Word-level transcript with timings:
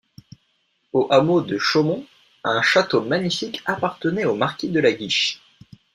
Au 0.93 1.05
hameau 1.11 1.41
de 1.41 1.59
Chaumont, 1.59 2.03
un 2.43 2.63
château 2.63 3.01
magnifique 3.03 3.61
appartenait 3.67 4.25
au 4.25 4.33
marquis 4.35 4.69
de 4.69 4.79
La 4.79 4.91
Guiche. 4.93 5.39